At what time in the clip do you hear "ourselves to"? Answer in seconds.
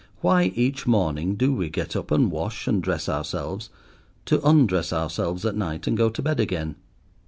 3.07-4.41